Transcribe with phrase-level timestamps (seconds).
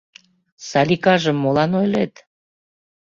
[0.69, 2.13] Саликажым молан ойлет?